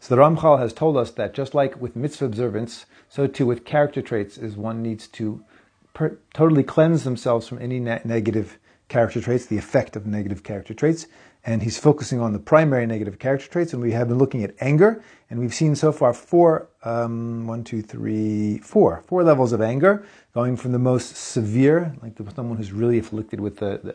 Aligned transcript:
So 0.00 0.14
the 0.14 0.20
Ramchal 0.20 0.58
has 0.58 0.72
told 0.72 0.96
us 0.96 1.10
that 1.12 1.34
just 1.34 1.54
like 1.54 1.80
with 1.80 1.96
mitzvah 1.96 2.26
observance, 2.26 2.86
so 3.08 3.26
too 3.26 3.46
with 3.46 3.64
character 3.64 4.00
traits 4.00 4.38
is 4.38 4.56
one 4.56 4.82
needs 4.82 5.08
to 5.08 5.44
per- 5.92 6.18
totally 6.32 6.62
cleanse 6.62 7.04
themselves 7.04 7.48
from 7.48 7.60
any 7.60 7.80
ne- 7.80 8.00
negative 8.04 8.58
character 8.88 9.20
traits, 9.20 9.46
the 9.46 9.58
effect 9.58 9.96
of 9.96 10.06
negative 10.06 10.42
character 10.42 10.74
traits. 10.74 11.06
And 11.44 11.62
he's 11.62 11.78
focusing 11.78 12.20
on 12.20 12.32
the 12.32 12.38
primary 12.38 12.86
negative 12.86 13.18
character 13.18 13.48
traits. 13.48 13.72
And 13.72 13.80
we 13.80 13.92
have 13.92 14.08
been 14.08 14.18
looking 14.18 14.42
at 14.44 14.54
anger. 14.60 15.02
And 15.30 15.38
we've 15.40 15.54
seen 15.54 15.76
so 15.76 15.92
far 15.92 16.12
four, 16.12 16.68
um, 16.84 17.46
one, 17.46 17.64
two, 17.64 17.80
three, 17.80 18.58
four, 18.58 19.02
four 19.06 19.22
levels 19.22 19.52
of 19.52 19.60
anger, 19.60 20.04
going 20.34 20.56
from 20.56 20.72
the 20.72 20.78
most 20.78 21.16
severe, 21.16 21.94
like 22.02 22.16
the, 22.16 22.30
someone 22.34 22.56
who's 22.56 22.72
really 22.72 22.98
afflicted 22.98 23.40
with 23.40 23.62
a, 23.62 23.94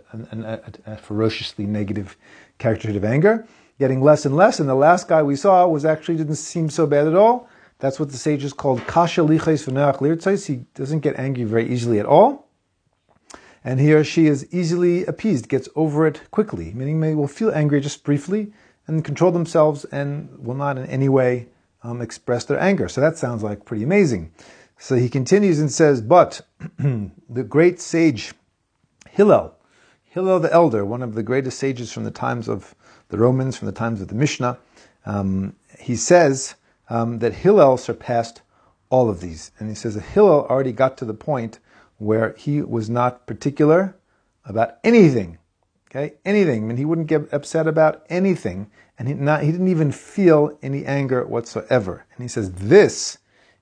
a, 0.85 0.97
ferociously 0.97 1.65
negative 1.65 2.17
character 2.59 2.87
trait 2.87 2.97
of 2.97 3.03
anger, 3.03 3.47
getting 3.79 4.01
less 4.01 4.25
and 4.25 4.35
less. 4.35 4.59
And 4.59 4.69
the 4.69 4.75
last 4.75 5.07
guy 5.07 5.23
we 5.23 5.35
saw 5.35 5.67
was 5.67 5.85
actually 5.85 6.17
didn't 6.17 6.35
seem 6.35 6.69
so 6.69 6.85
bad 6.85 7.07
at 7.07 7.15
all. 7.15 7.49
That's 7.79 7.99
what 7.99 8.11
the 8.11 8.17
sages 8.17 8.53
called 8.53 8.85
kasha 8.87 9.21
lichais 9.21 9.67
v'neach 9.67 9.97
lirtzais. 9.97 10.45
He 10.45 10.65
doesn't 10.73 10.99
get 10.99 11.19
angry 11.19 11.43
very 11.43 11.67
easily 11.67 11.99
at 11.99 12.05
all 12.05 12.43
and 13.63 13.79
he 13.79 13.93
or 13.93 14.03
she 14.03 14.27
is 14.27 14.47
easily 14.53 15.05
appeased, 15.05 15.47
gets 15.47 15.69
over 15.75 16.05
it 16.05 16.21
quickly, 16.31 16.73
meaning 16.73 16.99
they 16.99 17.15
will 17.15 17.27
feel 17.27 17.51
angry 17.51 17.79
just 17.79 18.03
briefly 18.03 18.51
and 18.87 19.05
control 19.05 19.31
themselves 19.31 19.85
and 19.85 20.29
will 20.37 20.55
not 20.55 20.77
in 20.77 20.85
any 20.87 21.07
way 21.07 21.47
um, 21.83 22.01
express 22.01 22.45
their 22.45 22.59
anger. 22.59 22.89
So 22.89 23.01
that 23.01 23.17
sounds 23.17 23.43
like 23.43 23.65
pretty 23.65 23.83
amazing. 23.83 24.31
So 24.77 24.95
he 24.95 25.09
continues 25.09 25.59
and 25.59 25.71
says, 25.71 26.01
But 26.01 26.41
the 26.77 27.43
great 27.47 27.79
sage 27.79 28.33
Hillel, 29.09 29.55
Hillel 30.13 30.39
the 30.39 30.53
elder, 30.53 30.85
one 30.85 31.01
of 31.01 31.15
the 31.15 31.23
greatest 31.23 31.57
sages 31.57 31.91
from 31.91 32.03
the 32.03 32.11
times 32.11 32.47
of 32.47 32.75
the 33.09 33.17
Romans, 33.17 33.57
from 33.57 33.65
the 33.65 33.71
times 33.71 33.99
of 33.99 34.09
the 34.09 34.13
Mishnah, 34.13 34.59
um, 35.07 35.55
he 35.79 35.95
says 35.95 36.53
um, 36.87 37.17
that 37.17 37.33
Hillel 37.33 37.77
surpassed 37.77 38.43
all 38.91 39.09
of 39.09 39.21
these. 39.21 39.49
And 39.57 39.69
he 39.69 39.75
says 39.75 39.95
that 39.95 40.01
Hillel 40.03 40.45
already 40.45 40.71
got 40.71 40.97
to 40.97 41.05
the 41.05 41.15
point 41.15 41.57
where 41.97 42.35
he 42.37 42.61
was 42.61 42.91
not 42.91 43.25
particular 43.25 43.95
about 44.45 44.77
anything. 44.83 45.39
Okay, 45.89 46.13
anything. 46.23 46.63
I 46.63 46.67
mean, 46.67 46.77
he 46.77 46.85
wouldn't 46.85 47.07
get 47.07 47.33
upset 47.33 47.67
about 47.67 48.05
anything, 48.07 48.69
and 48.99 49.07
he, 49.07 49.15
not, 49.15 49.41
he 49.41 49.51
didn't 49.51 49.67
even 49.67 49.91
feel 49.91 50.59
any 50.61 50.85
anger 50.85 51.25
whatsoever. 51.25 52.05
And 52.13 52.23
he 52.23 52.27
says 52.27 52.51
this 52.51 53.17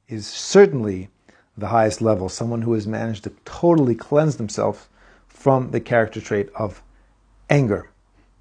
is 0.09 0.27
certainly 0.27 1.08
the 1.58 1.67
highest 1.67 2.02
level. 2.02 2.27
Someone 2.27 2.63
who 2.63 2.73
has 2.73 2.88
managed 2.88 3.23
to 3.23 3.31
totally 3.45 3.95
cleanse 3.95 4.36
themselves 4.36 4.89
from 5.42 5.72
the 5.72 5.80
character 5.80 6.22
trait 6.22 6.50
of 6.56 6.84
anger. 7.50 7.89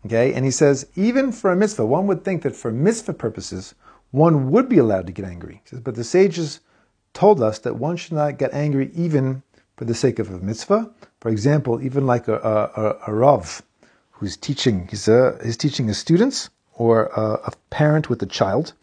Okay, 0.06 0.32
and 0.32 0.44
he 0.44 0.50
says 0.50 0.86
even 0.96 1.32
for 1.32 1.50
a 1.50 1.56
mitzvah, 1.56 1.86
one 1.86 2.06
would 2.06 2.24
think 2.24 2.42
that 2.42 2.56
for 2.56 2.70
mitzvah 2.70 3.14
purposes, 3.14 3.74
one 4.10 4.50
would 4.50 4.68
be 4.68 4.78
allowed 4.78 5.06
to 5.06 5.12
get 5.12 5.24
angry. 5.24 5.62
Says, 5.64 5.80
but 5.80 5.94
the 5.94 6.04
sages 6.04 6.60
told 7.12 7.42
us 7.42 7.58
that 7.60 7.76
one 7.76 7.96
should 7.96 8.12
not 8.12 8.38
get 8.38 8.52
angry 8.52 8.90
even 8.94 9.42
for 9.76 9.84
the 9.84 9.94
sake 9.94 10.18
of 10.18 10.30
a 10.30 10.38
mitzvah. 10.38 10.90
For 11.20 11.30
example, 11.30 11.82
even 11.82 12.06
like 12.06 12.28
a, 12.28 12.36
a, 12.36 13.10
a 13.10 13.14
rav 13.14 13.62
who's 14.12 14.36
teaching, 14.36 14.88
he's, 14.88 15.08
uh, 15.08 15.38
he's 15.42 15.56
teaching 15.56 15.86
his 15.88 15.98
students 15.98 16.50
or 16.74 17.06
a, 17.16 17.48
a 17.48 17.52
parent 17.70 18.08
with 18.08 18.22
a 18.22 18.26
child, 18.26 18.74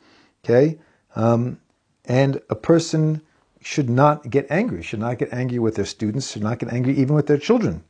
okay? 0.44 0.78
Um, 1.16 1.59
and 2.06 2.42
a 2.50 2.56
person 2.56 3.22
should 3.62 3.90
not 3.90 4.30
get 4.30 4.48
angry, 4.50 4.81
should 4.81 5.00
not 5.00 5.18
get 5.18 5.34
angry 5.34 5.59
with 5.59 5.76
their 5.76 5.86
students, 5.86 6.31
should 6.31 6.44
not 6.44 6.59
get 6.59 6.72
angry 6.72 6.96
even 6.96 7.16
with 7.16 7.28
their 7.28 7.38
children. 7.38 7.84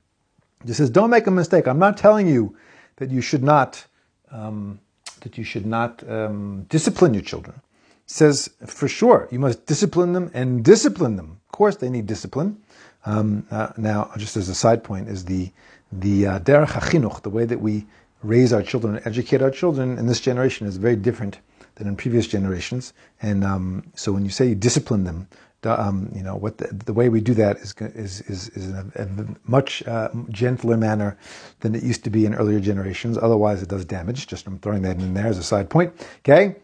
He 0.65 0.73
says, 0.73 0.89
don't 0.89 1.09
make 1.09 1.27
a 1.27 1.31
mistake. 1.31 1.67
I'm 1.67 1.79
not 1.79 1.97
telling 1.97 2.27
you 2.27 2.55
that 2.97 3.11
you 3.11 3.21
should 3.21 3.43
not 3.43 3.85
um, 4.31 4.79
that 5.21 5.37
you 5.37 5.43
should 5.43 5.65
not 5.65 6.07
um, 6.09 6.65
discipline 6.69 7.13
your 7.13 7.23
children. 7.23 7.61
He 8.05 8.13
says, 8.13 8.49
for 8.65 8.87
sure, 8.87 9.27
you 9.31 9.39
must 9.39 9.65
discipline 9.65 10.13
them 10.13 10.31
and 10.33 10.63
discipline 10.63 11.15
them. 11.15 11.39
Of 11.47 11.51
course, 11.51 11.77
they 11.77 11.89
need 11.89 12.05
discipline. 12.05 12.61
Um, 13.05 13.47
uh, 13.51 13.69
now, 13.77 14.11
just 14.17 14.37
as 14.37 14.49
a 14.49 14.55
side 14.55 14.83
point, 14.83 15.07
is 15.07 15.25
the 15.25 15.51
the 15.91 16.27
uh, 16.27 16.39
derech 16.39 16.67
hachinuch, 16.67 17.21
the 17.21 17.29
way 17.29 17.45
that 17.45 17.61
we 17.61 17.85
raise 18.21 18.51
our 18.51 18.61
children 18.61 18.97
and 18.97 19.07
educate 19.07 19.41
our 19.41 19.51
children 19.51 19.97
in 19.97 20.07
this 20.07 20.19
generation 20.19 20.67
is 20.67 20.77
very 20.77 20.97
different 20.97 21.39
than 21.75 21.87
in 21.87 21.95
previous 21.95 22.27
generations. 22.27 22.93
And 23.21 23.43
um, 23.43 23.91
so, 23.95 24.11
when 24.11 24.25
you 24.25 24.31
say 24.31 24.47
you 24.47 24.55
discipline 24.55 25.03
them, 25.05 25.27
um, 25.65 26.11
you 26.15 26.23
know 26.23 26.35
what 26.35 26.59
the, 26.59 26.67
the, 26.67 26.93
way 26.93 27.09
we 27.09 27.19
do 27.19 27.33
that 27.33 27.57
is 27.57 27.73
is 27.79 28.21
is, 28.21 28.49
is 28.49 28.69
in 28.69 28.91
a, 28.95 29.03
a 29.03 29.27
much 29.49 29.85
uh, 29.87 30.09
gentler 30.29 30.77
manner 30.77 31.17
than 31.61 31.73
it 31.73 31.83
used 31.83 32.03
to 32.03 32.09
be 32.09 32.25
in 32.25 32.35
earlier 32.35 32.59
generations. 32.59 33.17
Otherwise, 33.17 33.63
it 33.63 33.69
does 33.69 33.83
damage. 33.83 34.27
Just 34.27 34.45
I'm 34.47 34.59
throwing 34.59 34.83
that 34.83 34.97
in 34.97 35.13
there 35.13 35.27
as 35.27 35.37
a 35.37 35.43
side 35.43 35.69
point. 35.69 35.93
Okay, 36.19 36.55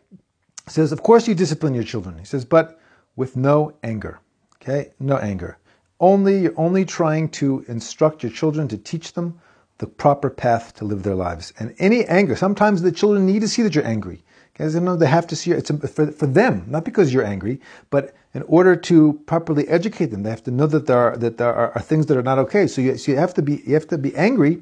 says 0.68 0.92
of 0.92 1.02
course 1.04 1.28
you 1.28 1.36
discipline 1.36 1.74
your 1.74 1.84
children. 1.84 2.18
He 2.18 2.26
says, 2.26 2.46
but 2.46 2.80
with 3.16 3.36
no 3.36 3.74
anger. 3.84 4.20
Okay, 4.62 4.92
no 5.00 5.18
anger. 5.18 5.58
Only 6.00 6.42
you're 6.42 6.60
only 6.60 6.86
trying 6.86 7.30
to 7.30 7.66
instruct 7.68 8.24
your 8.24 8.32
children 8.32 8.68
to 8.70 8.78
teach 8.78 9.14
them 9.14 9.40
the 9.80 9.88
proper 9.88 10.30
path 10.30 10.74
to 10.76 10.86
live 10.86 11.04
their 11.04 11.16
lives. 11.16 11.52
And 11.60 11.76
any 11.80 12.06
anger, 12.06 12.36
sometimes 12.36 12.82
the 12.82 12.92
children 12.92 13.26
need 13.26 13.42
to 13.42 13.48
see 13.48 13.64
that 13.64 13.76
you're 13.76 13.86
angry. 13.86 14.24
Guys, 14.56 14.76
you 14.76 14.82
know 14.82 14.96
they 14.96 15.08
have 15.08 15.26
to 15.28 15.36
see 15.36 15.52
it's 15.52 15.72
for, 15.72 16.12
for 16.12 16.28
them, 16.28 16.64
not 16.68 16.86
because 16.86 17.12
you're 17.12 17.26
angry, 17.26 17.60
but 17.90 18.14
in 18.36 18.44
order 18.44 18.76
to 18.76 19.14
properly 19.26 19.68
educate 19.68 20.08
them, 20.08 20.22
they 20.22 20.30
have 20.30 20.44
to 20.44 20.52
know 20.52 20.68
that 20.68 20.86
there 20.86 20.98
are 20.98 21.18
that 21.18 21.38
there 21.40 21.54
are, 21.54 21.72
are 21.72 21.82
things 21.82 22.06
that 22.06 22.18
are 22.18 22.24
not 22.24 22.38
okay. 22.38 22.68
So 22.68 22.80
you, 22.82 22.96
so 22.98 23.12
you 23.12 23.18
have 23.18 23.34
to 23.34 23.42
be 23.42 23.64
you 23.66 23.74
have 23.74 23.88
to 23.88 23.98
be 23.98 24.16
angry, 24.16 24.62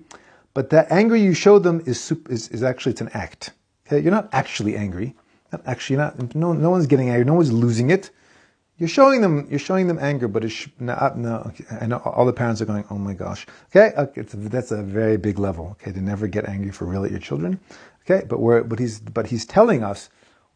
but 0.54 0.70
that 0.70 0.90
anger 0.92 1.18
you 1.18 1.34
show 1.34 1.60
them 1.60 1.82
is 1.86 2.12
is, 2.30 2.48
is 2.50 2.64
actually 2.64 2.94
it's 2.94 3.02
an 3.02 3.10
act. 3.14 3.52
Okay, 3.86 4.00
you're 4.00 4.14
not 4.14 4.30
actually 4.32 4.78
angry. 4.78 5.14
Not 5.52 5.62
actually 5.66 5.98
not. 5.98 6.36
No, 6.36 6.54
no 6.54 6.70
one's 6.70 6.88
getting 6.88 7.10
angry. 7.10 7.26
No 7.26 7.34
one's 7.34 7.52
losing 7.52 7.90
it. 7.90 8.12
You're 8.78 8.88
showing 8.88 9.22
them, 9.22 9.46
you're 9.48 9.60
showing 9.60 9.86
them 9.88 10.00
anger, 10.02 10.28
but 10.28 10.44
it's 10.44 10.68
uh, 10.88 11.12
no, 11.16 11.44
okay, 11.48 11.66
I 11.80 11.86
know 11.86 11.98
all 11.98 12.26
the 12.26 12.34
parents 12.34 12.62
are 12.62 12.66
going, 12.66 12.84
oh 12.90 12.98
my 12.98 13.14
gosh. 13.14 13.46
Okay, 13.70 13.94
okay 13.96 14.22
a, 14.22 14.36
that's 14.38 14.72
a 14.72 14.82
very 14.82 15.18
big 15.18 15.38
level. 15.38 15.78
Okay, 15.80 15.92
to 15.92 16.02
never 16.02 16.26
get 16.28 16.50
angry 16.50 16.72
for 16.72 16.86
real 16.86 17.06
at 17.06 17.12
your 17.12 17.20
children. 17.20 17.60
Okay, 18.06 18.26
but 18.26 18.40
we're, 18.40 18.64
but 18.64 18.80
he's, 18.80 19.00
but 19.00 19.28
he's 19.28 19.46
telling 19.46 19.84
us 19.84 20.10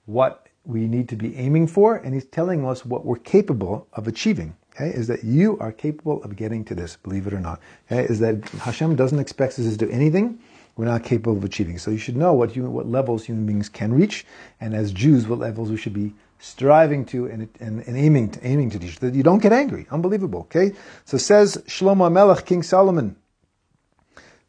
what 0.05 0.47
we 0.63 0.87
need 0.87 1.09
to 1.09 1.15
be 1.15 1.35
aiming 1.35 1.67
for, 1.67 1.95
and 1.95 2.13
he's 2.13 2.25
telling 2.25 2.65
us 2.65 2.85
what 2.85 3.05
we're 3.05 3.17
capable 3.17 3.87
of 3.93 4.07
achieving. 4.07 4.55
Okay, 4.75 4.89
is 4.89 5.07
that 5.07 5.23
you 5.23 5.57
are 5.59 5.71
capable 5.71 6.21
of 6.23 6.35
getting 6.35 6.65
to 6.65 6.75
this, 6.75 6.97
believe 6.97 7.27
it 7.27 7.33
or 7.33 7.39
not. 7.39 7.61
Okay, 7.91 8.03
is 8.03 8.19
that 8.19 8.43
Hashem 8.49 8.95
doesn't 8.95 9.19
expect 9.19 9.59
us 9.59 9.65
to 9.65 9.77
do 9.77 9.89
anything 9.89 10.39
we're 10.75 10.85
not 10.85 11.03
capable 11.03 11.37
of 11.37 11.43
achieving. 11.43 11.77
So 11.77 11.91
you 11.91 11.97
should 11.97 12.17
know 12.17 12.33
what 12.33 12.51
human, 12.51 12.73
what 12.73 12.87
levels 12.87 13.25
human 13.25 13.45
beings 13.45 13.69
can 13.69 13.93
reach, 13.93 14.25
and 14.59 14.75
as 14.75 14.91
Jews, 14.91 15.27
what 15.27 15.39
levels 15.39 15.69
we 15.69 15.77
should 15.77 15.93
be 15.93 16.13
striving 16.39 17.05
to 17.05 17.27
and, 17.27 17.49
and, 17.59 17.81
and, 17.87 17.97
aiming 17.97 18.31
to, 18.31 18.45
aiming 18.45 18.69
to 18.71 18.79
teach. 18.79 18.99
That 18.99 19.13
you 19.13 19.23
don't 19.23 19.41
get 19.41 19.53
angry. 19.53 19.87
Unbelievable. 19.89 20.41
Okay. 20.41 20.73
So 21.05 21.17
says 21.17 21.57
Shlomo 21.67 22.11
Melech, 22.11 22.45
King 22.45 22.61
Solomon. 22.61 23.15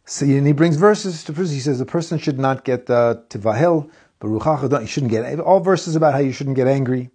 So, 0.09 0.25
and 0.25 0.47
he 0.47 0.53
brings 0.53 0.77
verses 0.77 1.25
to 1.25 1.33
He 1.33 1.59
says 1.59 1.81
a 1.81 1.84
person 1.84 2.19
should 2.19 2.39
not 2.39 2.65
get 2.65 2.89
uh, 2.89 3.17
tivahel, 3.28 3.91
baruch 4.21 4.81
You 4.81 4.87
shouldn't 4.87 5.11
get 5.11 5.41
all 5.41 5.59
verses 5.59 5.97
about 5.97 6.15
how 6.15 6.21
you 6.21 6.31
shouldn't 6.31 6.55
get 6.55 6.69
angry. 6.69 7.11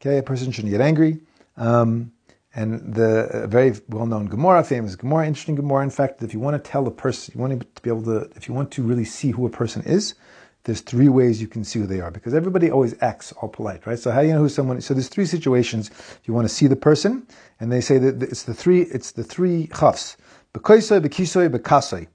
Okay, 0.00 0.18
a 0.18 0.22
person 0.22 0.52
shouldn't 0.52 0.70
get 0.70 0.80
angry. 0.80 1.20
Um, 1.56 2.12
and 2.54 2.94
the 2.94 3.22
uh, 3.24 3.46
very 3.48 3.74
well-known 3.88 4.26
Gemara, 4.26 4.62
famous 4.62 4.94
Gemara, 4.94 5.26
interesting 5.26 5.56
Gemara. 5.56 5.82
In 5.82 5.90
fact, 5.90 6.22
if 6.22 6.32
you 6.32 6.38
want 6.38 6.62
to 6.62 6.70
tell 6.70 6.86
a 6.86 6.92
person, 6.92 7.34
you 7.34 7.40
want 7.40 7.60
to 7.74 7.82
be 7.82 7.90
able 7.90 8.04
to, 8.04 8.30
if 8.36 8.48
you 8.48 8.54
want 8.54 8.70
to 8.70 8.82
really 8.84 9.04
see 9.04 9.32
who 9.32 9.44
a 9.44 9.50
person 9.50 9.82
is, 9.82 10.14
there's 10.62 10.80
three 10.80 11.08
ways 11.08 11.40
you 11.40 11.48
can 11.48 11.64
see 11.64 11.80
who 11.80 11.86
they 11.86 12.00
are 12.00 12.12
because 12.12 12.34
everybody 12.34 12.70
always 12.70 12.94
acts 13.00 13.32
all 13.32 13.48
polite, 13.48 13.84
right? 13.84 13.98
So 13.98 14.12
how 14.12 14.20
do 14.20 14.28
you 14.28 14.34
know 14.34 14.40
who 14.40 14.48
someone? 14.48 14.76
Is? 14.78 14.86
So 14.86 14.94
there's 14.94 15.08
three 15.08 15.26
situations 15.26 15.90
you 16.24 16.34
want 16.34 16.48
to 16.48 16.54
see 16.54 16.68
the 16.68 16.76
person, 16.76 17.26
and 17.58 17.72
they 17.72 17.80
say 17.80 17.98
that 17.98 18.22
it's 18.22 18.44
the 18.44 18.54
three. 18.54 18.82
It's 18.82 19.10
the 19.10 19.24
three 19.24 19.68
chafs: 19.76 20.16
bekoisoi, 20.54 21.00
bekisoi, 21.00 21.48
bekasoi. 21.48 22.06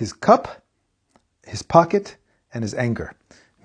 His 0.00 0.14
cup, 0.14 0.62
his 1.46 1.60
pocket, 1.60 2.16
and 2.54 2.64
his 2.64 2.72
anger. 2.72 3.12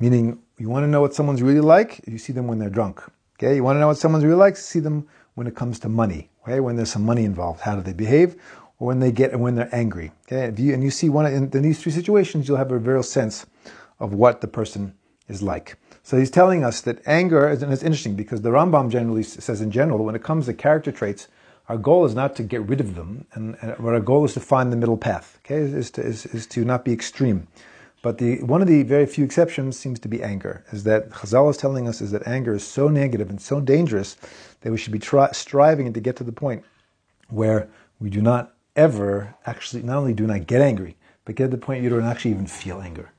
Meaning, 0.02 0.40
you 0.58 0.68
want 0.68 0.84
to 0.84 0.88
know 0.90 1.00
what 1.00 1.14
someone's 1.14 1.42
really 1.42 1.62
like. 1.62 2.02
You 2.06 2.18
see 2.18 2.34
them 2.34 2.46
when 2.46 2.60
they're 2.60 2.70
drunk. 2.70 3.02
Okay, 3.38 3.56
you 3.56 3.64
want 3.64 3.78
to 3.78 3.80
know 3.80 3.88
what 3.88 3.98
someone's 3.98 4.26
really 4.26 4.36
like. 4.36 4.58
See 4.58 4.82
them 4.82 5.08
when 5.36 5.48
it 5.48 5.56
comes 5.56 5.80
to 5.80 5.88
money. 5.88 6.30
Okay, 6.44 6.60
when 6.60 6.76
there's 6.76 6.92
some 6.92 7.06
money 7.06 7.24
involved, 7.24 7.62
how 7.62 7.78
do 7.78 7.82
they 7.82 7.94
behave? 7.94 8.36
Or 8.80 8.88
when 8.88 9.00
they 9.00 9.14
get 9.14 9.32
and 9.32 9.40
when 9.40 9.56
they're 9.56 9.74
angry. 9.74 10.12
Okay, 10.28 10.54
you, 10.62 10.74
and 10.74 10.84
you 10.84 10.92
see 10.92 11.08
one 11.08 11.26
in, 11.26 11.50
in 11.52 11.62
these 11.62 11.82
three 11.82 11.94
situations, 11.94 12.50
you'll 12.50 12.58
have 12.58 12.72
a 12.74 12.78
real 12.78 13.02
sense 13.02 13.46
of 14.02 14.14
what 14.14 14.42
the 14.42 14.48
person 14.50 14.94
is 15.30 15.42
like. 15.42 15.78
So 16.04 16.18
he's 16.18 16.32
telling 16.32 16.66
us 16.66 16.82
that 16.82 17.02
anger, 17.08 17.48
is, 17.48 17.64
and 17.64 17.72
it's 17.72 17.82
interesting 17.82 18.16
because 18.16 18.42
the 18.42 18.50
Rambam 18.50 18.92
generally 18.92 19.24
says 19.24 19.62
in 19.62 19.72
general, 19.72 20.04
when 20.04 20.16
it 20.16 20.24
comes 20.24 20.48
to 20.48 20.54
character 20.54 20.92
traits, 20.92 21.30
our 21.68 21.78
goal 21.78 22.06
is 22.06 22.14
not 22.14 22.36
to 22.36 22.44
get 22.44 22.62
rid 22.62 22.80
of 22.80 22.96
them, 22.96 23.26
and, 23.34 23.58
and 23.62 23.76
our 23.80 24.00
goal 24.00 24.26
is 24.26 24.34
to 24.34 24.40
find 24.40 24.72
the 24.72 24.78
middle 24.78 24.98
path. 24.98 25.40
Okay, 25.46 25.56
is 25.56 25.92
to, 25.92 26.02
is, 26.02 26.26
is 26.28 26.46
to 26.48 26.64
not 26.64 26.86
be 26.86 26.94
extreme. 26.94 27.48
But 28.04 28.20
the 28.20 28.44
one 28.44 28.62
of 28.62 28.68
the 28.68 28.84
very 28.84 29.08
few 29.08 29.26
exceptions 29.26 29.80
seems 29.80 30.00
to 30.02 30.08
be 30.08 30.22
anger. 30.22 30.64
Is 30.72 30.84
that 30.84 31.10
Chazal 31.10 31.50
is 31.50 31.58
telling 31.58 31.88
us 31.88 32.02
is 32.02 32.12
that 32.12 32.28
anger 32.28 32.54
is 32.54 32.64
so 32.64 32.88
negative 32.88 33.32
and 33.32 33.42
so 33.42 33.60
dangerous 33.60 34.16
that 34.62 34.72
we 34.72 34.78
should 34.78 34.94
be 34.94 35.02
striving 35.32 35.92
to 35.92 36.00
get 36.00 36.16
to 36.18 36.24
the 36.24 36.32
point 36.32 36.64
where 37.30 37.68
we 38.00 38.12
do 38.12 38.22
not 38.22 38.54
ever 38.76 39.34
actually 39.48 39.82
not 39.82 39.98
only 39.98 40.14
do 40.14 40.28
not 40.28 40.46
get 40.46 40.62
angry, 40.62 40.96
but 41.24 41.34
get 41.34 41.46
to 41.46 41.50
the 41.50 41.58
point 41.58 41.84
you 41.84 41.90
don't 41.90 42.04
actually 42.04 42.30
even 42.30 42.46
feel 42.46 42.80
anger. 42.80 43.12